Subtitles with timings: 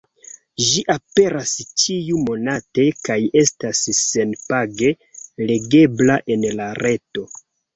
[0.67, 1.51] Ĝi aperas
[1.81, 4.91] ĉiu-monate, kaj estas sen-page
[5.53, 7.29] legebla en la reto.